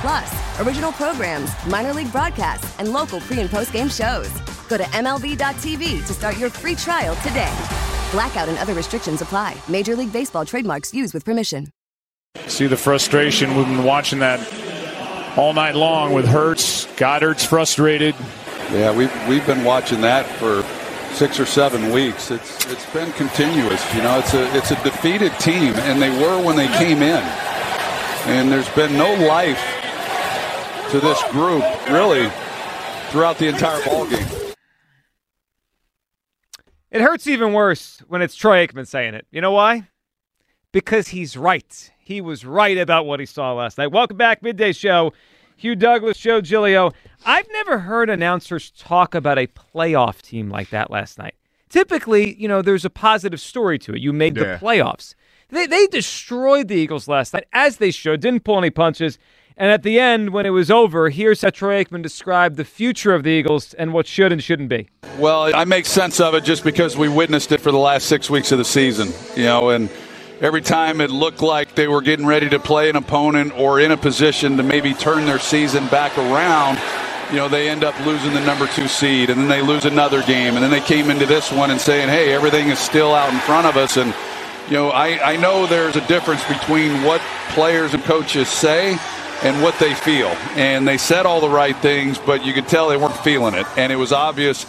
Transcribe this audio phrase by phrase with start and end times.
[0.00, 4.30] Plus, original programs, minor league broadcasts, and local pre and post game shows.
[4.68, 7.52] Go to MLB.tv to start your free trial today.
[8.12, 9.56] Blackout and other restrictions apply.
[9.68, 11.68] Major League Baseball trademarks used with permission.
[12.46, 13.56] See the frustration.
[13.56, 14.38] We've been watching that
[15.36, 16.86] all night long with Hurts.
[16.96, 18.14] Goedert's frustrated.
[18.70, 20.62] Yeah, we've, we've been watching that for
[21.14, 22.30] six or seven weeks.
[22.30, 23.82] It's it's been continuous.
[23.94, 27.22] You know, it's a it's a defeated team, and they were when they came in.
[28.26, 29.77] And there's been no life
[30.90, 32.30] to this group really
[33.10, 34.26] throughout the entire ball game.
[36.90, 39.26] It hurts even worse when it's Troy Aikman saying it.
[39.30, 39.88] You know why?
[40.72, 41.90] Because he's right.
[41.98, 43.88] He was right about what he saw last night.
[43.92, 45.12] Welcome back, midday show.
[45.56, 46.92] Hugh Douglas, Joe Giglio.
[47.26, 51.34] I've never heard announcers talk about a playoff team like that last night.
[51.68, 54.00] Typically, you know, there's a positive story to it.
[54.00, 54.56] You made Yeah.
[54.56, 55.14] the playoffs.
[55.50, 59.18] They, they destroyed the Eagles last night, as they should, didn't pull any punches.
[59.60, 63.12] And at the end, when it was over, here's how Troy Aikman described the future
[63.12, 64.88] of the Eagles and what should and shouldn't be.
[65.18, 68.30] Well, I make sense of it just because we witnessed it for the last six
[68.30, 69.12] weeks of the season.
[69.36, 69.90] You know, and
[70.40, 73.90] every time it looked like they were getting ready to play an opponent or in
[73.90, 76.78] a position to maybe turn their season back around,
[77.30, 80.22] you know, they end up losing the number two seed, and then they lose another
[80.22, 83.34] game, and then they came into this one and saying, "Hey, everything is still out
[83.34, 84.14] in front of us." And
[84.68, 88.96] you know, I, I know there's a difference between what players and coaches say
[89.42, 90.28] and what they feel.
[90.56, 93.66] And they said all the right things, but you could tell they weren't feeling it.
[93.76, 94.64] And it was obvious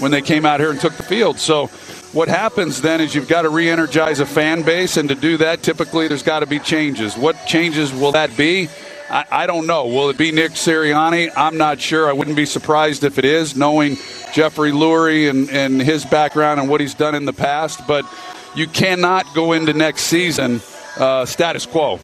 [0.00, 1.38] when they came out here and took the field.
[1.38, 1.66] So
[2.12, 5.62] what happens then is you've got to re-energize a fan base, and to do that,
[5.62, 7.16] typically there's got to be changes.
[7.16, 8.68] What changes will that be?
[9.10, 9.86] I, I don't know.
[9.86, 11.30] Will it be Nick Sirianni?
[11.36, 12.08] I'm not sure.
[12.08, 13.96] I wouldn't be surprised if it is, knowing
[14.32, 17.86] Jeffrey Lurie and, and his background and what he's done in the past.
[17.86, 18.06] But
[18.54, 20.62] you cannot go into next season
[20.96, 22.00] uh, status quo.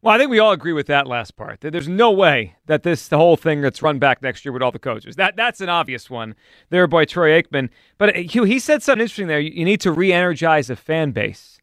[0.00, 1.60] Well, I think we all agree with that last part.
[1.60, 4.62] That there's no way that this the whole thing gets run back next year with
[4.62, 5.16] all the coaches.
[5.16, 6.36] That that's an obvious one
[6.70, 7.68] there by Troy Aikman.
[7.98, 9.40] But uh, Hugh, he said something interesting there.
[9.40, 11.58] You, need to re-energize a fan base,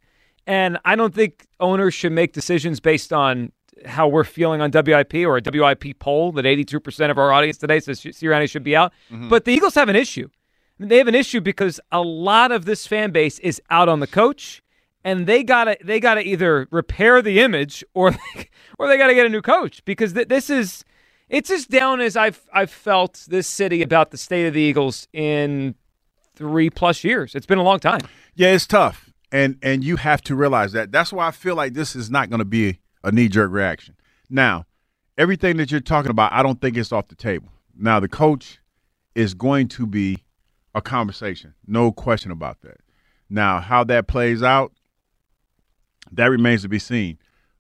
[0.46, 3.53] and I don't think owners should make decisions based on
[3.85, 7.79] how we're feeling on WIP or a WIP poll that 82% of our audience today
[7.79, 8.94] says Sirianni should be out.
[9.29, 10.29] But the Eagles have an issue.
[10.79, 14.07] They have an issue because a lot of this fan base is out on the
[14.07, 14.62] coach
[15.06, 18.14] and they gotta they gotta either repair the image or
[18.80, 20.84] or they gotta get a new coach because th- this is
[21.30, 25.08] it's as down as I've I've felt this city about the state of the Eagles
[25.14, 25.76] in
[26.36, 27.36] three plus years.
[27.36, 28.02] It's been a long time.
[28.36, 30.92] Yeah, it's tough, and and you have to realize that.
[30.92, 33.96] That's why I feel like this is not going to be a knee jerk reaction.
[34.30, 34.66] Now,
[35.18, 37.50] everything that you're talking about, I don't think it's off the table.
[37.78, 38.60] Now, the coach
[39.14, 40.24] is going to be
[40.74, 42.78] a conversation, no question about that.
[43.30, 44.74] Now, how that plays out,
[46.12, 47.18] that remains to be seen.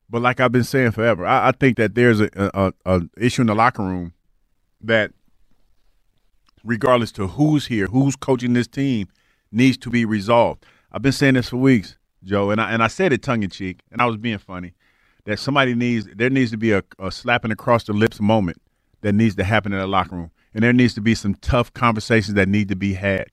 [0.09, 3.41] But like I've been saying forever, I, I think that there's a, a, a issue
[3.41, 4.13] in the locker room
[4.81, 5.11] that
[6.63, 9.07] regardless to who's here, who's coaching this team,
[9.51, 10.65] needs to be resolved.
[10.91, 13.49] I've been saying this for weeks, Joe, and I and I said it tongue in
[13.49, 14.73] cheek, and I was being funny.
[15.25, 18.61] That somebody needs there needs to be a, a slapping across the lips moment
[19.01, 21.73] that needs to happen in the locker room, and there needs to be some tough
[21.73, 23.27] conversations that need to be had.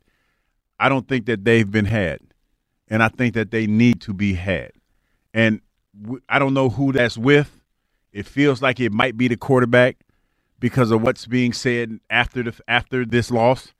[0.78, 2.21] I don't think that they've been had,
[2.89, 4.72] and I think that they need to be had.
[5.34, 5.61] And
[6.29, 7.61] I don't know who that's with.
[8.13, 9.99] It feels like it might be the quarterback
[10.59, 13.73] because of what's being said after the after this loss.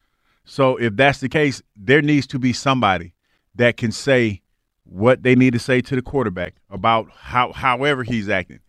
[0.45, 3.15] So if that's the case, there needs to be somebody
[3.55, 4.43] that can say
[4.85, 8.61] what they need to say to the quarterback about how however he's acting.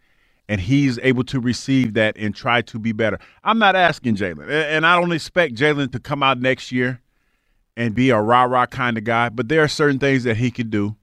[0.50, 3.18] And he's able to receive that and try to be better.
[3.46, 7.02] I'm not asking Jalen, and I don't expect Jalen to come out next year
[7.78, 10.52] and be a rah rah kind of guy, but there are certain things that he
[10.52, 10.98] can do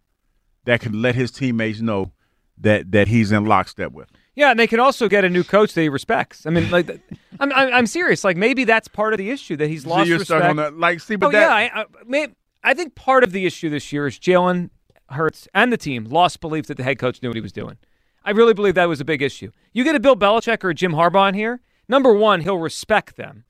[0.65, 2.13] that can let his teammates know
[2.59, 4.11] that that he's in lockstep with.
[4.35, 6.47] Yeah, and they can also get a new coach that he respects.
[6.47, 6.89] I mean, like,
[7.41, 8.25] I'm, I'm, I'm serious.
[8.25, 10.57] Like, maybe that's part of the issue that he's lost so you're respect.
[10.57, 10.79] that.
[10.79, 12.29] Like, see, but oh that, yeah, I, I, may,
[12.63, 14.71] I think part of the issue this year is Jalen
[15.11, 17.77] Hurts and the team lost belief that the head coach knew what he was doing.
[18.25, 19.51] I really believe that was a big issue.
[19.73, 21.61] You get a Bill Belichick or a Jim Harbaugh in here.
[21.89, 23.45] Number one, he'll respect them,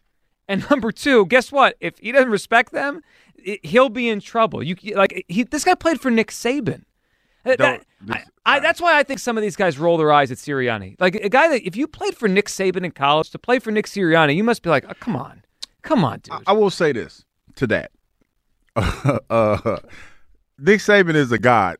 [0.49, 1.77] and number two, guess what?
[1.81, 3.03] If he doesn't respect them,
[3.37, 4.63] it, he'll be in trouble.
[4.63, 6.85] You like he, this guy played for Nick Saban.
[7.45, 10.39] That- I- I, that's why I think some of these guys roll their eyes at
[10.39, 10.97] Sirianni.
[10.99, 13.71] Like a guy that if you played for Nick Saban in college to play for
[13.71, 15.43] Nick Sirianni, you must be like, oh, come on,
[15.83, 16.35] come on, dude.
[16.47, 17.25] I will say this
[17.57, 17.93] to that.
[18.77, 19.77] uh,
[20.59, 21.77] Nick Saban is a god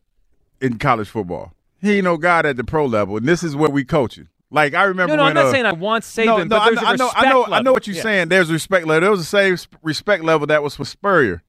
[0.61, 1.53] in college football.
[1.81, 4.27] He ain't no god at the pro level, and this is where we coaching.
[4.51, 6.45] Like I remember no, no, when I'm not uh, saying I want Saban, no, no,
[6.49, 7.63] but I there's know, a I know, respect I know, I level.
[7.63, 8.01] know what you're Yeah.
[8.03, 8.29] saying.
[8.29, 9.01] There's a respect level.
[9.01, 11.41] There was the same respect level that was for Spurrier,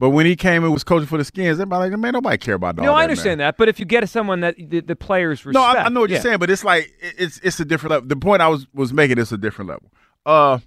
[0.00, 2.54] but when he came and was coaching for the Skins, everybody like, man, nobody care
[2.54, 3.48] about all No, I understand man.
[3.48, 6.00] that, but if you get someone that the, the players respect, No, I, I know
[6.00, 6.16] what yeah.
[6.16, 8.08] you're saying, but it's like it's it's a different level.
[8.08, 9.92] The point I was was making is a different level.
[10.24, 10.58] Uh,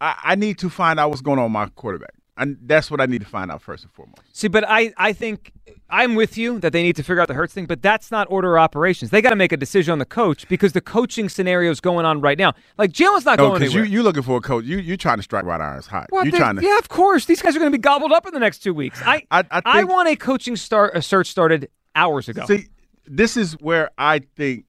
[0.00, 3.00] I, I need to find out what's going on with my quarterback, and that's what
[3.00, 4.20] I need to find out first and foremost.
[4.32, 5.52] See, but I, I think
[5.88, 8.26] I'm with you that they need to figure out the Hurts thing, but that's not
[8.30, 9.10] order of operations.
[9.12, 12.04] They got to make a decision on the coach because the coaching scenario is going
[12.06, 12.52] on right now.
[12.76, 13.84] Like Jalen's not No, going you anywhere.
[13.86, 14.64] you looking for a coach.
[14.64, 16.08] You you trying to strike right irons hot.
[16.10, 17.26] Well, you they- trying to yeah, of course.
[17.26, 19.00] These guys are going to be gobbled up in the next two weeks.
[19.04, 22.44] I I- I think- want a coaching start a search started hours ago.
[22.46, 22.66] See,
[23.06, 24.64] this is where I think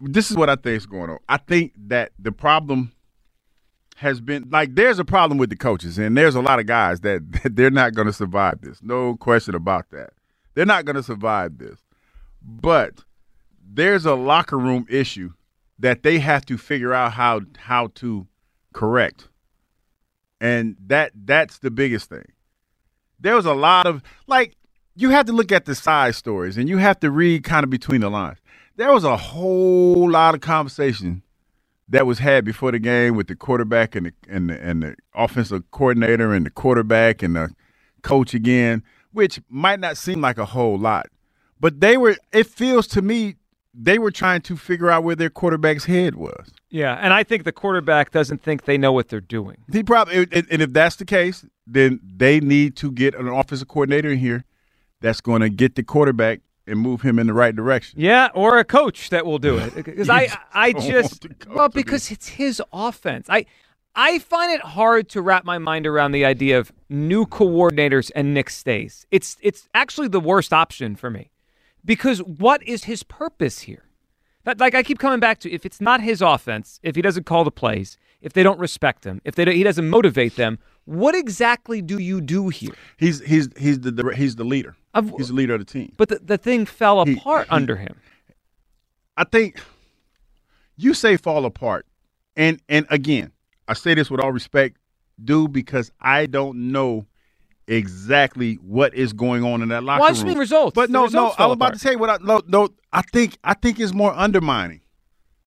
[0.00, 1.18] this is what I think is going on.
[1.28, 2.92] I think that the problem
[3.98, 7.00] has been like there's a problem with the coaches, and there's a lot of guys
[7.00, 8.80] that, that they're not going to survive this.
[8.80, 10.10] No question about that.
[10.54, 11.78] They're not going to survive this.
[12.40, 13.04] But
[13.68, 15.32] there's a locker room issue
[15.80, 18.26] that they have to figure out how how to
[18.72, 19.28] correct.
[20.40, 22.26] And that that's the biggest thing.
[23.18, 24.56] There was a lot of like
[24.94, 27.70] you have to look at the side stories and you have to read kind of
[27.70, 28.38] between the lines.
[28.76, 31.24] There was a whole lot of conversation
[31.88, 34.96] that was had before the game with the quarterback and the and the, and the
[35.14, 37.54] offensive coordinator and the quarterback and the
[38.02, 38.82] coach again,
[39.12, 41.06] which might not seem like a whole lot,
[41.60, 42.16] but they were.
[42.32, 43.36] It feels to me
[43.74, 46.50] they were trying to figure out where their quarterback's head was.
[46.68, 49.58] yeah, and I think the quarterback doesn't think they know what they're doing.
[49.72, 53.68] He probably, and and if that's the case, then they need to get an offensive
[53.68, 54.44] coordinator in here
[55.00, 58.00] that's going to get the quarterback and move him in the right direction.
[58.00, 59.74] Yeah, or a coach that will do it.
[59.88, 63.26] Because I, I just want the coach well because it's his offense.
[63.30, 63.46] I,
[63.94, 68.34] I find it hard to wrap my mind around the idea of new coordinators and
[68.34, 69.06] Nick stays.
[69.10, 71.30] It's it's actually the worst option for me,
[71.84, 73.84] because what is his purpose here?
[74.44, 77.24] That, like I keep coming back to, if it's not his offense, if he doesn't
[77.26, 81.14] call the plays, if they don't respect him, if they he doesn't motivate them, what
[81.14, 82.72] exactly do you do here?
[82.96, 84.74] He's he's he's the, the he's the leader.
[84.94, 85.92] Of- he's the leader of the team.
[85.98, 87.94] But the, the thing fell He- apart he- under him.
[89.16, 89.60] I think
[90.76, 91.86] you say fall apart,
[92.36, 93.32] and and again,
[93.66, 94.78] I say this with all respect,
[95.22, 97.04] dude, because I don't know
[97.66, 100.30] exactly what is going on in that locker Well, I just room.
[100.30, 100.74] mean results.
[100.74, 102.70] But no, no, I'm about to say what I no, no.
[102.92, 104.80] I think I think it's more undermining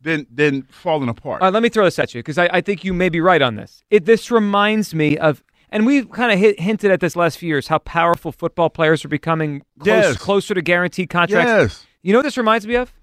[0.01, 1.41] than than falling apart.
[1.41, 3.21] All right, let me throw this at you because I, I think you may be
[3.21, 3.83] right on this.
[3.89, 7.67] It this reminds me of, and we've kind of hinted at this last few years
[7.67, 10.17] how powerful football players are becoming close, Yes.
[10.17, 11.49] closer to guaranteed contracts.
[11.75, 12.93] yes, You know what this reminds me of?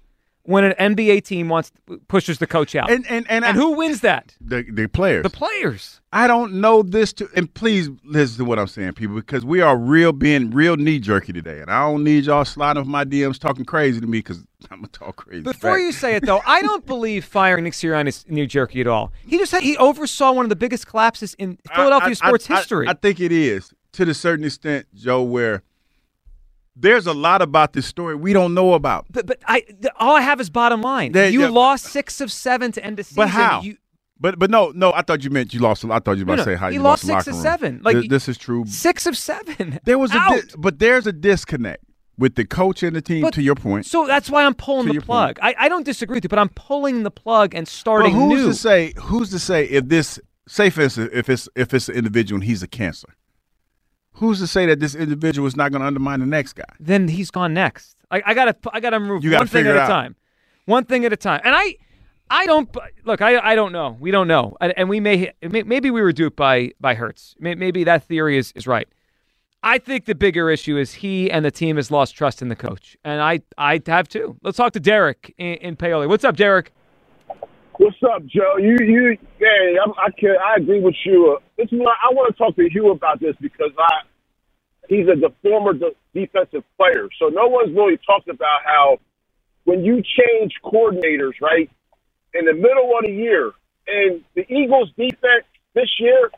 [0.43, 1.71] When an NBA team wants
[2.07, 4.35] pushes the coach out, and and and, And I- who wins that?
[4.41, 5.21] the the players?
[5.23, 6.01] The players.
[6.11, 9.61] I don't know this to, and please listen to what I'm saying, people, because we
[9.61, 13.05] are real being real knee jerky today, and I don't need y'all sliding off my
[13.05, 14.39] DMs talking crazy to me because
[14.71, 15.43] I'm gonna talk crazy.
[15.43, 15.81] Before back.
[15.81, 19.11] you say it though, I don't believe firing Nick Sirianni is knee Jerky at all.
[19.27, 22.49] He just had, he oversaw one of the biggest collapses in Philadelphia I- I- sports
[22.49, 22.87] I- history.
[22.87, 25.61] I, think it is to a certain extent, Joe, where
[26.75, 29.05] there's a lot about this story we don't know about.
[29.09, 31.11] but but I the, all I have is bottom line.
[31.11, 33.15] They- you yeah, lost six of seven to end the season.
[33.17, 33.61] But how?
[33.61, 33.77] You,
[34.19, 35.83] But but no no, I thought you meant you lost.
[35.85, 37.81] I thought you were about No, to say how you lost lost, six of seven.
[37.83, 38.65] Like, Th- this is true.
[38.67, 39.79] Six of seven.
[39.85, 41.83] There was a di- but there's a disconnect
[42.17, 43.21] with the coach and the team.
[43.21, 45.39] But- to your point, So that's why I'm pulling the plug.
[45.41, 48.11] I, I don't disagree with you, but I'm pulling the plug and starting.
[48.13, 48.47] But who's new.
[48.47, 48.93] to say?
[48.97, 50.19] Who's to say if this?
[50.47, 53.07] Say for instance, if it's if it's an individual and he's a cancer,
[54.13, 56.63] who's to say that this individual is not going to undermine the next guy?
[56.79, 57.95] then he's gone next.
[58.11, 60.15] I, I gotta I gotta move one thing at a time.
[60.65, 61.41] One thing at a time.
[61.43, 61.75] And I
[62.29, 62.69] I don't
[63.05, 63.21] look.
[63.21, 63.97] I I don't know.
[63.99, 64.55] We don't know.
[64.61, 67.35] And, and we may, may maybe we were duped by by Hurts.
[67.39, 68.87] Maybe that theory is is right.
[69.61, 72.55] I think the bigger issue is he and the team has lost trust in the
[72.55, 74.37] coach, and I I have too.
[74.41, 76.07] Let's talk to Derek in, in Paoli.
[76.07, 76.71] What's up, Derek?
[77.79, 78.57] What's up, Joe?
[78.57, 81.37] You, you, yeah, I'm, I can, I agree with you.
[81.37, 84.01] Uh, This is I want to talk to Hugh about this because I,
[84.89, 88.99] he's a the former de- defensive player, so no one's really talked about how
[89.63, 91.69] when you change coordinators, right,
[92.33, 93.53] in the middle of the year,
[93.87, 96.29] and the Eagles' defense this year,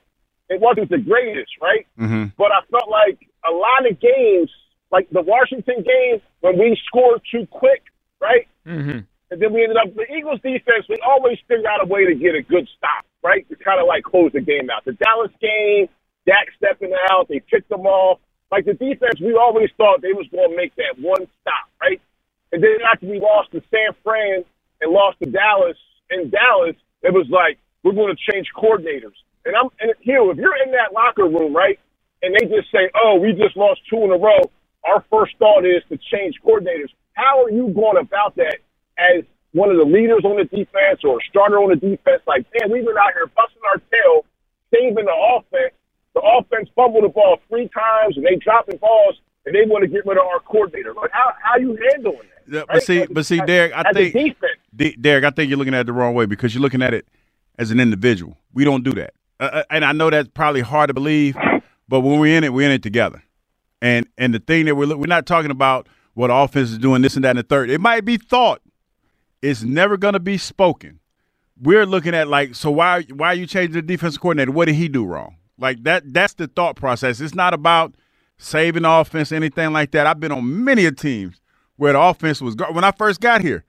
[0.48, 1.88] it wasn't the greatest, right?
[2.00, 2.26] Mm-hmm.
[2.38, 3.18] But I felt like
[3.50, 4.52] a lot of games,
[4.92, 7.82] like the Washington game, when we scored too quick,
[8.20, 8.48] right?
[8.68, 9.00] Mm-hmm.
[9.32, 10.86] And then we ended up the Eagles defense.
[10.90, 13.48] We always figured out a way to get a good stop, right?
[13.50, 14.86] To kind of like close the game out.
[14.86, 15.88] The Dallas game,
[16.28, 18.20] Dak stepping out, they picked them off.
[18.52, 22.02] Like the defense, we always thought they was going to make that one stop, right?
[22.52, 24.44] And then after we lost to San Fran
[24.82, 25.78] and lost to Dallas
[26.12, 29.16] in Dallas, it was like we're going to change coordinators.
[29.46, 31.80] And I'm and Hugh, if you're in that locker room, right,
[32.22, 34.44] and they just say, "Oh, we just lost two in a row,"
[34.86, 36.92] our first thought is to change coordinators.
[37.14, 38.60] How are you going about that
[39.18, 42.22] as one of the leaders on the defense or a starter on the defense?
[42.28, 44.26] Like, man, we've been out here busting our tail,
[44.74, 45.74] saving the offense.
[46.14, 49.16] The offense fumbled the ball three times, and they dropping balls,
[49.46, 50.94] and they want to get rid of our coordinator.
[50.94, 52.54] Like, how how you handling that?
[52.54, 52.68] Yeah, right?
[52.74, 54.38] but see, As- but see, Derek, I think.
[54.76, 56.94] D- Derek, I think you're looking at it the wrong way because you're looking at
[56.94, 57.08] it
[57.58, 58.38] as an individual.
[58.54, 61.36] We don't do that, uh, uh, and I know that's probably hard to believe,
[61.88, 63.24] but when we're in it, we're in it together.
[63.82, 67.16] And and the thing that we're we're not talking about what offense is doing this
[67.16, 67.70] and that and the third.
[67.70, 68.62] It might be thought.
[69.42, 71.00] It's never going to be spoken.
[71.62, 74.52] We're looking at like, so why why are you changing the defensive coordinator?
[74.52, 75.38] What did he do wrong?
[75.58, 76.14] Like that.
[76.14, 77.22] That's the thought process.
[77.22, 77.96] It's not about
[78.38, 80.08] saving the offense, anything like that.
[80.08, 81.40] I've been on many a teams
[81.76, 83.64] where the offense was when I first got here.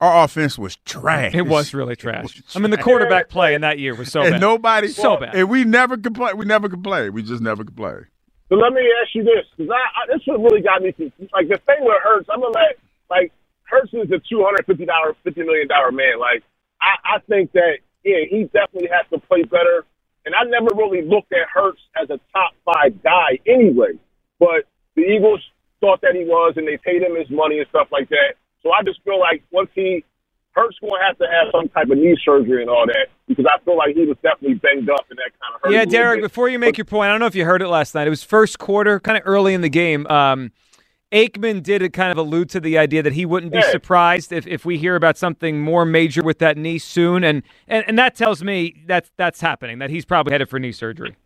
[0.00, 1.34] Our offense was trash.
[1.34, 2.22] It was really trash.
[2.22, 4.40] was I mean, the quarterback play in that year was so and bad.
[4.40, 5.34] nobody So bad.
[5.34, 6.36] And we never complain.
[6.36, 7.12] We never complain.
[7.12, 8.06] We just never complain.
[8.48, 10.92] But let me ask you this, because I, I, this what really got me.
[10.92, 11.32] confused.
[11.32, 12.78] Like the thing with Hurts, I'm gonna let
[13.10, 13.32] like
[13.92, 16.18] Is a two hundred fifty dollar, fifty million dollar man.
[16.18, 16.42] Like
[16.80, 19.84] I, I think that yeah, he definitely has to play better.
[20.26, 23.98] And I never really looked at Hurts as a top five guy anyway.
[24.38, 25.40] But the Eagles
[25.80, 28.34] thought that he was, and they paid him his money and stuff like that.
[28.62, 30.04] So I just feel like once he
[30.52, 33.46] Hurts going to have to have some type of knee surgery and all that because
[33.46, 35.72] I feel like he was definitely banged up and that kind of hurt.
[35.72, 37.94] Yeah, Derek, before you make your point, I don't know if you heard it last
[37.94, 38.06] night.
[38.06, 40.06] It was first quarter, kind of early in the game.
[40.08, 40.50] Um,
[41.12, 44.64] Aikman did kind of allude to the idea that he wouldn't be surprised if, if
[44.66, 48.44] we hear about something more major with that knee soon, and, and and that tells
[48.44, 49.78] me that's that's happening.
[49.78, 51.16] That he's probably headed for knee surgery.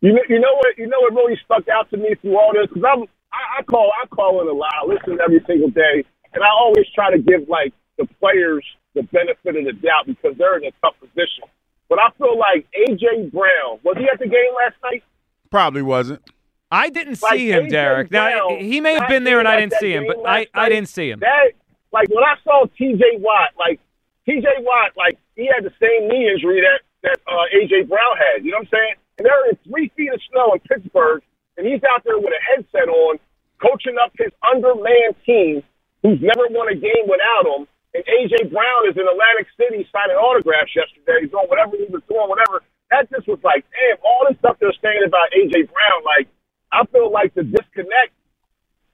[0.00, 0.76] You know, you know what?
[0.76, 3.02] You know what really stuck out to me through all this because I'm
[3.32, 4.70] I, I call I call in a lot.
[4.82, 8.64] I listen every single day, and I always try to give like the players
[8.94, 11.44] the benefit of the doubt because they're in a tough position.
[11.88, 15.04] But I feel like AJ Brown was he at the game last night?
[15.50, 16.22] Probably wasn't.
[16.70, 17.68] I didn't Like, see him.
[17.68, 18.10] Derek.
[18.10, 20.88] Now he may have been there and I didn't see him, but I, I didn't
[20.88, 21.20] see him.
[21.20, 21.52] That
[21.92, 23.00] like when I saw T.J.
[23.18, 23.80] Watt, like
[24.26, 24.46] T.J.
[24.60, 27.84] Watt, like he had the same knee injury that that uh, A.J.
[27.88, 28.44] Brown had.
[28.44, 28.94] You know what I'm saying?
[29.18, 31.22] And they're in three feet of snow in Pittsburgh,
[31.56, 33.18] and he's out there with a headset on,
[33.62, 35.62] coaching up his undermanned team,
[36.02, 37.66] who's never won a game without him.
[37.94, 38.52] And A.J.
[38.52, 42.60] Brown is in Atlantic City signing autographs yesterday, doing whatever he was doing, whatever.
[42.92, 45.66] That just was like, damn, all this stuff they're saying about A.J.
[45.72, 46.28] Brown, like,
[46.72, 48.12] I feel like the disconnect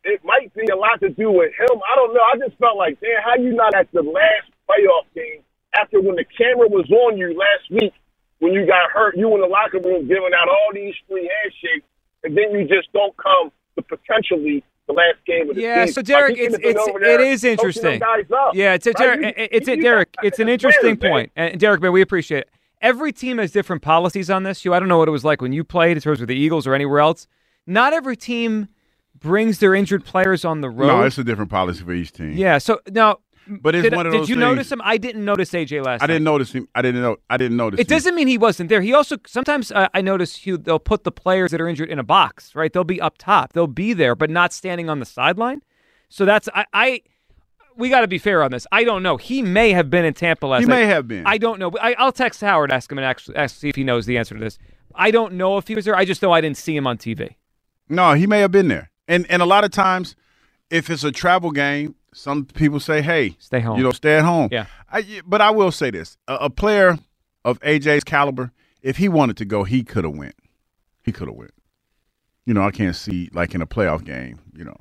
[0.05, 1.81] it might be a lot to do with him.
[1.91, 2.21] I don't know.
[2.21, 5.41] I just felt like, damn, how you not at the last playoff game
[5.81, 7.93] after when the camera was on you last week
[8.41, 11.87] when you got hurt, you in the locker room giving out all these free handshakes,
[12.23, 15.95] and then you just don't come to potentially the last game of the Yeah, season.
[15.95, 18.03] so Derek, Like, it's it's there it is interesting.
[18.53, 18.99] Yeah, it's a right?
[18.99, 19.39] Derek.
[19.39, 20.15] You- It's a you Derek.
[20.23, 21.11] It's an interesting players, man.
[21.11, 22.51] point, and Derek, man, we appreciate it.
[22.83, 24.63] Every team has different policies on this.
[24.67, 26.37] You, I don't know what it was like when you played in terms of the
[26.37, 27.27] Eagles or anywhere else.
[27.67, 28.69] Not every team
[29.19, 30.87] brings their injured players on the road.
[30.89, 32.33] No, it's a different policy for each team.
[32.33, 32.59] yeah.
[32.59, 34.81] So now, But it's did, one of did you things- notice him?
[34.85, 36.03] I didn't notice AJ last.
[36.03, 36.31] I didn't night.
[36.33, 36.69] notice him.
[36.75, 37.17] I didn't know.
[37.31, 37.81] I didn't notice.
[37.81, 37.97] It him.
[37.97, 38.81] doesn't mean he wasn't there.
[38.83, 41.99] He also sometimes uh, I notice he, they'll put the players that are injured in
[41.99, 42.55] a box.
[42.55, 42.73] Right?
[42.73, 43.53] They'll be up top.
[43.55, 45.63] They'll be there, but not standing on the sideline.
[46.11, 46.67] So that's I.
[46.73, 47.01] I
[47.77, 48.69] we got to be fair on this.
[48.71, 49.17] I don't know.
[49.17, 50.81] He may have been in Tampa last He night.
[50.83, 51.27] may have been.
[51.27, 51.73] I don't know.
[51.81, 54.35] I, I'll text Howard, ask him, and actually ask see if he knows the answer
[54.37, 54.59] to this.
[54.95, 55.97] I don't know if he was there.
[55.97, 57.35] I just know I didn't see him on TV.
[57.89, 58.91] No, he may have been there.
[59.07, 60.17] And and a lot of times,
[60.71, 63.77] if it's a travel game, some people say, "Hey, Stay home.
[63.77, 64.67] You know, stay at home." Yeah.
[64.91, 66.99] I, but I will say this: a, a player
[67.45, 70.37] of AJ's caliber, if he wanted to go, he could have went.
[71.03, 71.53] He could have went.
[72.47, 74.41] You know, I can't see like in a playoff game.
[74.57, 74.77] You know,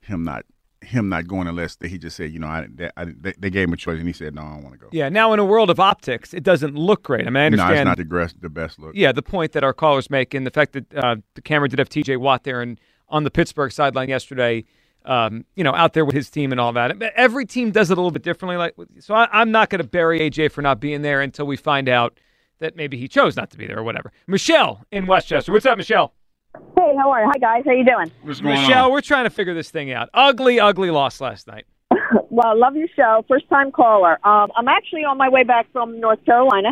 [0.00, 0.44] him not
[0.82, 3.68] him not going unless he just said, you know, I, that, I they, they gave
[3.68, 4.88] him a choice and he said, no, I don't want to go.
[4.92, 5.08] Yeah.
[5.08, 7.26] Now, in a world of optics, it doesn't look great.
[7.26, 7.78] I mean, I no, understand.
[7.80, 8.92] it's not the, gres- the best look.
[8.94, 11.78] yeah, the point that our callers make and the fact that uh, the camera did
[11.78, 12.16] have T.J.
[12.16, 14.64] Watt there and on the Pittsburgh sideline yesterday,
[15.04, 17.00] um, you know, out there with his team and all that.
[17.16, 18.56] Every team does it a little bit differently.
[18.56, 21.56] Like, so I, I'm not going to bury AJ for not being there until we
[21.56, 22.18] find out
[22.58, 24.12] that maybe he chose not to be there or whatever.
[24.26, 26.12] Michelle in Westchester, what's up, Michelle?
[26.54, 27.30] Hey, how are you?
[27.32, 27.64] Hi, guys.
[27.66, 28.10] How you doing?
[28.22, 28.92] What's going Michelle, on?
[28.92, 30.08] we're trying to figure this thing out.
[30.14, 31.66] Ugly, ugly loss last night.
[32.30, 33.24] Well, love your show.
[33.26, 34.12] First time caller.
[34.24, 36.68] Um, I'm actually on my way back from North Carolina.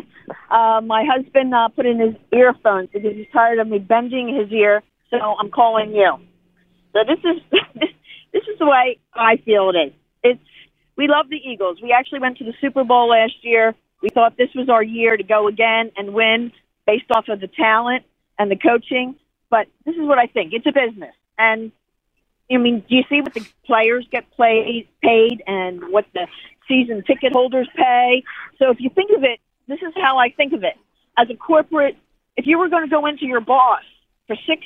[0.49, 4.53] Uh, my husband uh, put in his earphones because he's tired of me bending his
[4.53, 6.19] ear, so I'm calling you.
[6.93, 7.43] So this is
[8.33, 9.93] this is the way I feel it is.
[10.23, 10.41] It's
[10.97, 11.79] we love the Eagles.
[11.83, 13.75] We actually went to the Super Bowl last year.
[14.03, 16.53] We thought this was our year to go again and win
[16.87, 18.05] based off of the talent
[18.39, 19.17] and the coaching.
[19.51, 20.53] But this is what I think.
[20.53, 21.73] It's a business, and
[22.51, 26.27] I mean, do you see what the players get played, paid and what the
[26.69, 28.23] season ticket holders pay?
[28.59, 30.75] So if you think of it, this is how I think of it.
[31.19, 31.97] As a corporate,
[32.37, 33.83] if you were going to go into your boss
[34.27, 34.63] for six,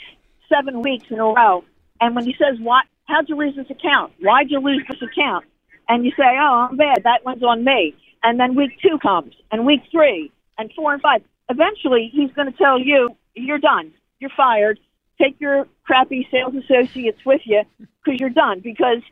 [0.48, 1.64] seven weeks in a row,
[2.00, 2.84] and when he says, "What?
[3.04, 4.12] How'd you lose this account?
[4.20, 5.44] Why'd you lose this account?"
[5.88, 7.02] and you say, "Oh, I'm bad.
[7.04, 11.02] That one's on me," and then week two comes, and week three, and four and
[11.02, 11.22] five.
[11.48, 13.92] Eventually, he's going to tell you, "You're done.
[14.20, 14.78] You're fired."
[15.20, 19.02] take your crappy sales associates with you because you're done because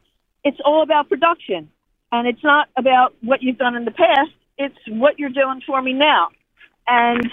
[0.44, 1.70] it's all about production
[2.12, 5.80] and it's not about what you've done in the past it's what you're doing for
[5.82, 6.28] me now
[6.86, 7.30] and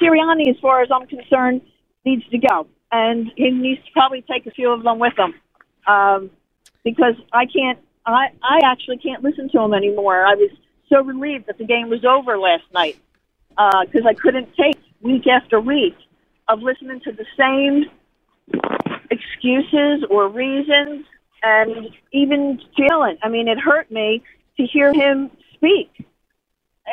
[0.00, 1.62] Sirianni as far as I'm concerned
[2.04, 5.34] needs to go and he needs to probably take a few of them with him
[5.86, 6.30] um,
[6.84, 10.50] because I can't I I actually can't listen to him anymore I was
[10.88, 12.96] so relieved that the game was over last night
[13.48, 15.96] because uh, I couldn't take week after week
[16.48, 17.86] of listening to the same
[19.10, 21.06] excuses or reasons
[21.42, 23.18] and even Jalen.
[23.22, 24.22] I mean, it hurt me
[24.56, 25.90] to hear him speak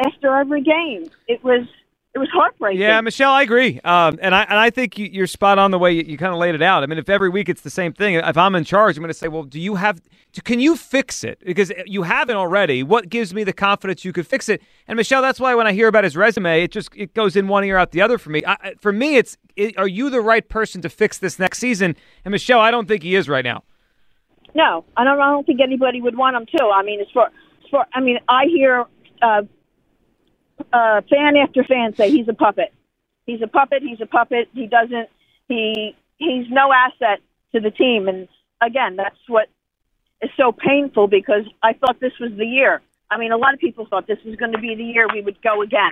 [0.05, 1.09] after every game.
[1.27, 1.67] It was
[2.15, 2.79] it was heartbreaking.
[2.79, 5.79] Yeah, Michelle, I agree, um, and I and I think you, are spot on the
[5.79, 6.83] way you, you kind of laid it out.
[6.83, 9.07] I mean, if every week it's the same thing, if I'm in charge, I'm going
[9.07, 9.99] to say, well, do you have?
[10.43, 11.41] Can you fix it?
[11.43, 12.83] Because you haven't already.
[12.83, 14.61] What gives me the confidence you could fix it?
[14.87, 17.47] And Michelle, that's why when I hear about his resume, it just it goes in
[17.47, 18.43] one ear out the other for me.
[18.45, 21.95] I, for me, it's it, are you the right person to fix this next season?
[22.23, 23.63] And Michelle, I don't think he is right now.
[24.53, 25.19] No, I don't.
[25.19, 26.65] I don't think anybody would want him to.
[26.65, 28.85] I mean, as far as far, I mean, I hear.
[29.19, 29.43] Uh,
[30.71, 32.73] uh, fan after fan say he's a puppet.
[33.25, 33.81] He's a puppet.
[33.83, 34.49] He's a puppet.
[34.53, 35.09] He doesn't.
[35.47, 37.21] He he's no asset
[37.53, 38.07] to the team.
[38.07, 38.27] And
[38.61, 39.49] again, that's what
[40.21, 42.81] is so painful because I thought this was the year.
[43.09, 45.21] I mean, a lot of people thought this was going to be the year we
[45.21, 45.91] would go again.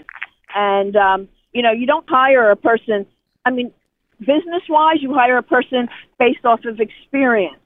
[0.53, 3.05] And um, you know, you don't hire a person.
[3.45, 3.71] I mean,
[4.19, 7.57] business wise, you hire a person based off of experience.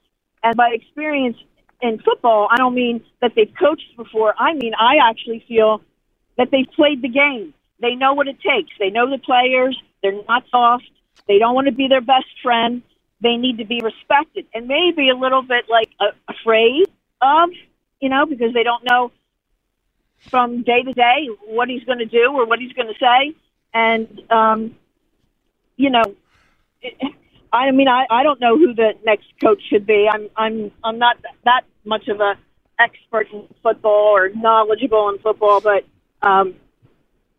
[0.43, 1.38] And by experience
[1.82, 4.34] in football, I don't mean that they've coached before.
[4.38, 5.82] I mean, I actually feel
[6.38, 7.54] that they've played the game.
[7.80, 8.71] They know what it takes.
[8.80, 9.80] They know the players.
[10.02, 10.89] They're not soft.
[11.28, 12.82] They don't want to be their best friend.
[13.21, 16.86] They need to be respected and maybe a little bit like uh, afraid
[17.21, 17.50] of,
[18.00, 19.12] you know, because they don't know
[20.30, 23.36] from day to day what he's going to do or what he's going to say.
[23.74, 24.76] And, um,
[25.76, 26.04] you know,
[27.52, 30.10] I mean, I, I don't know who the next coach should be.
[30.12, 32.36] I'm, I'm, I'm not that much of a
[32.78, 35.86] expert in football or knowledgeable in football, but
[36.26, 36.56] um,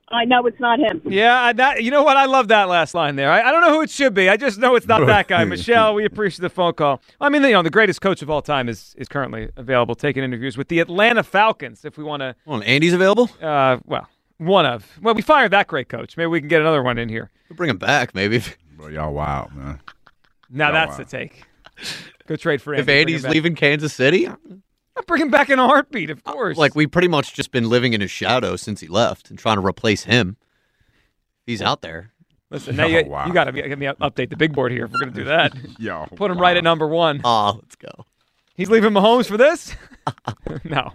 [0.09, 1.03] I know it's not him.
[1.05, 2.17] Yeah, that you know what?
[2.17, 3.31] I love that last line there.
[3.31, 4.29] I, I don't know who it should be.
[4.29, 5.45] I just know it's not that guy.
[5.45, 7.03] Michelle, we appreciate the phone call.
[7.21, 10.23] I mean, you know, the greatest coach of all time is is currently available, taking
[10.23, 11.85] interviews with the Atlanta Falcons.
[11.85, 13.29] If we want to, well, Andy's available.
[13.43, 14.87] Uh, well, one of.
[15.03, 16.17] Well, we fired that great coach.
[16.17, 17.31] Maybe we can get another one in here.
[17.49, 18.43] We'll bring him back, maybe.
[18.77, 19.81] Bro, y'all wild, man.
[20.51, 21.09] Now y'all that's wild.
[21.09, 21.43] the take.
[22.27, 22.83] Go trade for Andy.
[22.83, 24.29] If Andy's leaving Kansas City,
[24.97, 26.57] I'll bring him back in a heartbeat, of course.
[26.57, 29.57] Like we pretty much just been living in his shadow since he left and trying
[29.57, 30.37] to replace him.
[31.45, 32.13] He's out there.
[32.51, 33.27] Listen, now oh, you, wow.
[33.27, 35.25] you got to get me update the big board here if we're going to do
[35.25, 35.55] that.
[35.79, 36.45] Yo, put him wow.
[36.45, 37.21] right at number one.
[37.25, 38.07] Oh, let's go.
[38.55, 39.75] He's leaving Mahomes for this?
[40.65, 40.93] no.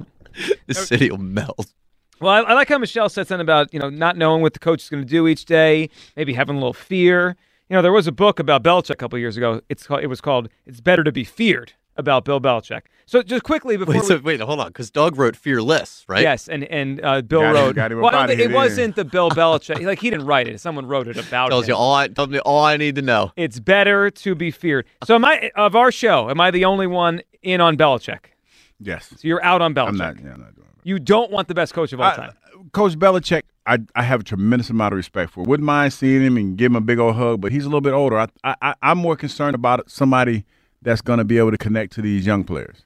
[0.66, 1.74] the city will melt.
[2.20, 4.60] Well, I, I, like how Michelle said something about you know not knowing what the
[4.60, 7.36] coach is going to do each day, maybe having a little fear.
[7.70, 9.62] You know, there was a book about Belichick a couple years ago.
[9.70, 12.82] It's called, it was called "It's Better to Be Feared." About Bill Belichick.
[13.06, 16.22] So just quickly before wait, we, so, wait, hold on, because Doug wrote "Fearless," right?
[16.22, 17.78] Yes, and and uh, Bill got wrote.
[17.78, 19.82] Him, well, it wasn't the Bill Belichick.
[19.86, 20.60] like he didn't write it.
[20.60, 21.50] Someone wrote it about.
[21.50, 21.70] Tells him.
[21.70, 21.94] you all.
[21.94, 23.32] I, tells me all I need to know.
[23.36, 24.86] It's better to be feared.
[25.04, 26.30] So am I of our show?
[26.30, 28.32] Am I the only one in on Belichick?
[28.80, 29.10] Yes.
[29.10, 29.90] So you're out on Belichick.
[29.90, 30.20] I'm not.
[30.20, 30.80] Yeah, I'm not doing it.
[30.84, 32.32] You don't want the best coach of all I, time.
[32.72, 35.44] Coach Belichick, I, I have a tremendous amount of respect for.
[35.44, 37.82] Wouldn't mind seeing him and give him a big old hug, but he's a little
[37.82, 38.18] bit older.
[38.18, 40.46] I, I I'm more concerned about somebody
[40.82, 42.86] that's going to be able to connect to these young players.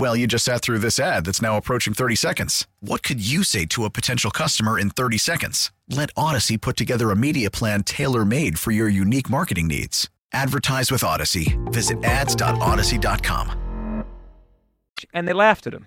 [0.00, 2.66] Well, you just sat through this ad that's now approaching 30 seconds.
[2.80, 5.70] What could you say to a potential customer in 30 seconds?
[5.90, 10.08] Let Odyssey put together a media plan tailor made for your unique marketing needs.
[10.32, 11.58] Advertise with Odyssey.
[11.66, 14.06] Visit ads.odyssey.com.
[15.12, 15.86] And they laughed at him.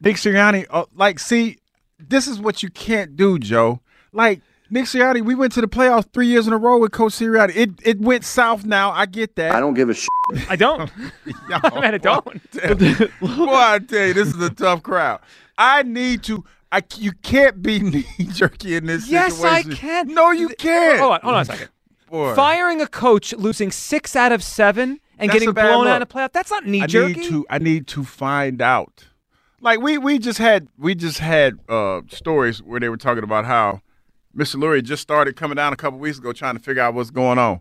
[0.00, 1.58] Nick Sirianni, uh, like, see,
[1.98, 3.80] this is what you can't do, Joe.
[4.14, 4.40] Like,
[4.72, 7.54] Nick Sirianni, we went to the playoffs three years in a row with Coach Sirianni.
[7.54, 8.90] It it went south now.
[8.90, 9.52] I get that.
[9.52, 10.08] I don't give a shit.
[10.48, 10.90] I don't.
[11.52, 12.24] I mean, I don't.
[12.24, 15.20] Boy, I tell you, this is a tough crowd.
[15.58, 16.42] I need to.
[16.72, 19.42] I you can't be knee jerky in this situation.
[19.42, 20.08] Yes, I can.
[20.08, 21.00] No, you can't.
[21.00, 21.68] Hold on, hold on a second.
[22.08, 22.34] Boy.
[22.34, 25.96] Firing a coach, losing six out of seven, and That's getting a bad blown out
[25.96, 26.32] in a playoff.
[26.32, 27.12] That's not knee jerky.
[27.12, 27.46] I need to.
[27.50, 29.04] I need to find out.
[29.60, 33.44] Like we we just had we just had uh, stories where they were talking about
[33.44, 33.82] how
[34.36, 34.56] Mr.
[34.56, 37.38] Lurie just started coming down a couple weeks ago trying to figure out what's going
[37.38, 37.60] on.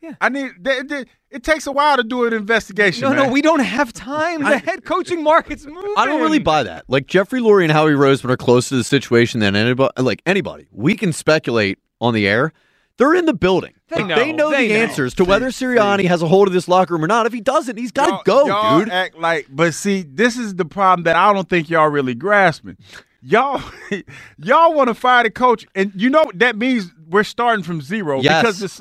[0.00, 0.14] Yeah.
[0.20, 0.50] I need.
[0.60, 3.02] They, they, it takes a while to do an investigation.
[3.02, 3.26] no, man.
[3.28, 4.42] no, we don't have time.
[4.52, 5.94] The head coaching market's moving.
[5.96, 6.84] I don't really buy that.
[6.88, 9.92] Like Jeffrey Lurie and Howie Roseman are closer to the situation than anybody.
[10.02, 12.52] Like anybody, we can speculate on the air.
[12.98, 13.74] They're in the building.
[13.88, 14.50] They Like, know.
[14.50, 14.74] the They know.
[14.74, 17.26] answers to whether Sirianni has a hold of this locker room or not.
[17.26, 18.90] If he doesn't, he's got to Y'all- go, y'all dude.
[18.90, 22.76] Act like, but see, this is the problem that I don't think y'all really grasping.
[23.22, 23.62] Y'all,
[24.38, 28.20] y'all want to fire the coach, and you know that means we're starting from zero
[28.20, 28.42] Yes.
[28.42, 28.80] because this.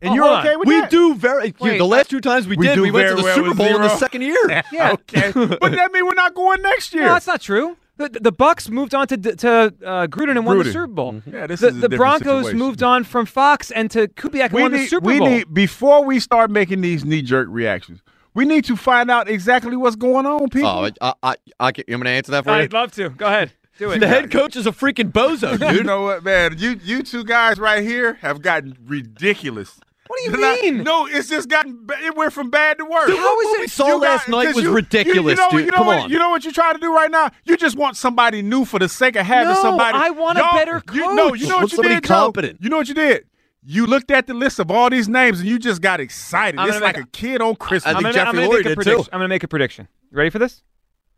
[0.00, 0.46] And Oh, you're hold on.
[0.46, 0.90] okay with we that?
[0.90, 1.46] We do very.
[1.52, 3.54] dude, Wait, the last two times we, We did, we went to the well Super
[3.54, 4.36] Bowl in the second year.
[4.72, 4.92] Yeah.
[4.94, 7.04] Okay, but that means we're not going next year.
[7.04, 7.76] No, that's not true.
[7.98, 9.50] The, the Bucks moved on to to
[9.84, 11.12] uh, Gruden and won the Super Bowl.
[11.12, 11.34] Mm-hmm.
[11.34, 12.58] Yeah, this the is a the Broncos situation.
[12.58, 15.28] moved on from Fox and to Kubiak and we won the need, Super we Bowl.
[15.28, 18.02] need before we start making these knee jerk reactions.
[18.34, 20.68] We need to find out exactly what's going on, people.
[20.68, 22.56] Oh, I, I, I, can, you want me to answer that for you?
[22.62, 23.10] I'd love to.
[23.10, 23.52] Go ahead.
[23.78, 23.98] Do it.
[24.00, 25.76] The head coach is a freaking bozo, dude.
[25.76, 26.56] you know what, man?
[26.58, 29.78] You you two guys right here have gotten ridiculous.
[30.08, 30.82] What do you Not- mean?
[30.82, 31.86] no, it's just gotten.
[31.86, 33.06] ba- It went from bad to worse.
[33.06, 35.44] Dude, How is what it- we saw You last night was you- you- ridiculous, you
[35.44, 35.60] know, dude.
[35.64, 36.10] You know Come what, on.
[36.10, 37.30] You know what you're trying to do right now?
[37.44, 39.96] You just want somebody new for the sake of having No, somebody.
[39.96, 41.40] I want a Y'all- better You, no, coach.
[41.40, 42.08] you know Want what you somebody did, Joe?
[42.14, 42.58] competent.
[42.60, 43.24] You know what you did?
[43.64, 46.60] You looked at the list of all these names and you just got excited.
[46.60, 47.94] I'm it's like make a kid on Christmas.
[47.94, 48.74] I I'm gonna, Jeffrey I'm gonna Lurie make a did, too.
[48.82, 49.08] prediction.
[49.12, 49.88] I'm going to make a prediction.
[50.10, 50.62] You ready for this?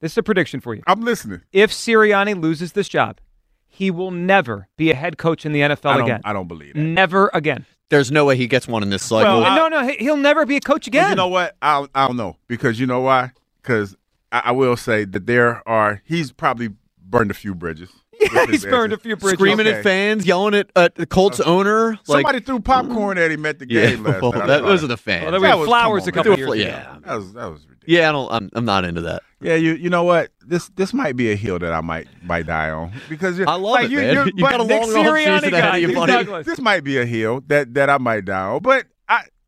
[0.05, 0.83] This is a prediction for you.
[0.87, 1.41] I'm listening.
[1.51, 3.23] If Sirianni loses this job,
[3.67, 6.21] he will never be a head coach in the NFL I don't, again.
[6.27, 6.79] I don't believe it.
[6.79, 7.65] Never again.
[7.89, 9.41] There's no way he gets one in this cycle.
[9.41, 11.09] Well, I- no, no, he- he'll never be a coach again.
[11.09, 11.57] you know what?
[11.63, 13.33] I I don't know because you know why?
[13.63, 13.97] Because
[14.31, 16.03] I, I will say that there are.
[16.05, 16.69] He's probably
[17.03, 17.89] burned a few bridges.
[18.21, 19.39] yeah, he's burned a few bridges.
[19.39, 19.79] Screaming Okay.
[19.79, 21.93] at fans, yelling at, at the Colts uh, owner.
[22.07, 24.47] Like, Somebody threw popcorn at him at the yeah, game last well, night.
[24.49, 25.23] That, thought those it- are the fans.
[25.23, 26.39] Well, there That were was- flowers come a on, couple man.
[26.39, 26.77] years ago.
[26.77, 27.74] yeah, That was that was ridiculous.
[27.87, 28.09] Yeah.
[28.09, 28.33] I don't.
[28.33, 29.23] I'm, I'm not into that.
[29.41, 30.31] Yeah, you you know what?
[30.47, 33.55] This this might be a hill that I might might die on because you're, I
[33.55, 34.15] love like, it, you, man.
[34.15, 36.13] you're- You've got a Nick long Sirianni season guy, ahead of you, buddy.
[36.13, 36.47] Douglas.
[36.47, 38.87] This might be a hill that that I might die on, but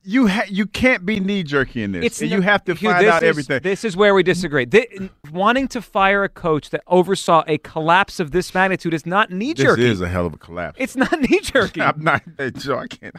[0.06, 2.04] you ha- you can't be knee jerky in this.
[2.04, 3.60] It's and no- you have to find this out is- everything.
[3.62, 4.64] This is where we disagree.
[4.64, 9.30] Thi- wanting to fire a coach that oversaw a collapse of this magnitude is not
[9.32, 9.82] knee jerky.
[9.82, 10.76] This is a hell of a collapse.
[10.80, 11.80] It's not knee jerky.
[11.82, 12.22] I'm not
[12.56, 12.78] Joe.
[12.78, 13.14] I can't.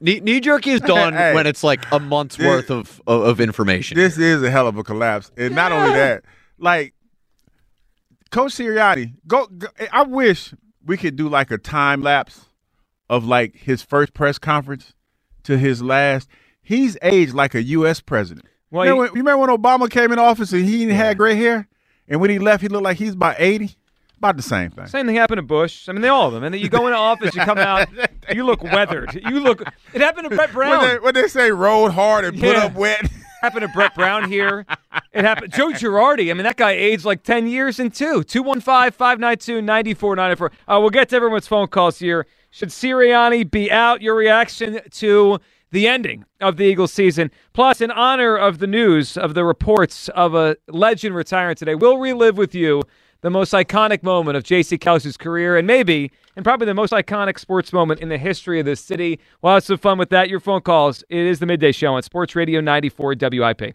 [0.00, 1.34] Knee, knee jerky is done Hey.
[1.34, 3.96] when it's like a month's This- worth of, of, of information.
[3.96, 6.24] This is a hell of a collapse, and not only that,
[6.58, 6.94] like
[8.30, 9.68] Coach Sirianni, go, go.
[9.92, 12.46] I wish we could do like a time lapse
[13.10, 14.94] of like his first press conference
[15.44, 16.28] to his last.
[16.62, 18.00] He's aged like a U.S.
[18.00, 18.46] president.
[18.70, 21.68] Well, remember, when, you remember when Obama came in office and he had gray hair,
[22.08, 23.76] and when he left, he looked like he's about eighty.
[24.18, 24.86] About the same thing.
[24.86, 25.88] Same thing happened to Bush.
[25.88, 26.44] I mean, they all of them.
[26.44, 27.88] And then you go into office, you come out,
[28.32, 29.20] you look weathered.
[29.20, 29.62] You look.
[29.92, 30.78] It happened to Brett Brown.
[30.78, 33.10] When they, when they say rode hard and put up wet.
[33.42, 34.64] happened to Brett Brown here.
[35.12, 35.52] It happened.
[35.52, 36.30] Joe Girardi.
[36.30, 38.22] I mean, that guy aged like 10 years in two.
[38.22, 40.52] 215 592 9494.
[40.68, 42.26] Uh, We'll get to everyone's phone calls here.
[42.54, 44.02] Should Sirianni be out?
[44.02, 45.38] Your reaction to
[45.70, 47.30] the ending of the Eagles season.
[47.54, 51.96] Plus, in honor of the news of the reports of a legend retiring today, we'll
[51.96, 52.82] relive with you
[53.22, 57.38] the most iconic moment of Jason Kelce's career and maybe, and probably the most iconic
[57.38, 59.18] sports moment in the history of this city.
[59.40, 60.28] We'll have some fun with that.
[60.28, 61.02] Your phone calls.
[61.08, 63.74] It is the Midday Show on Sports Radio 94 WIP.